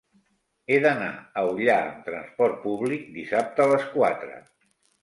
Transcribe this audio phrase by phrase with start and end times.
[0.71, 1.09] He d'anar
[1.41, 4.43] a Ullà amb trasport públic dissabte a les quatre.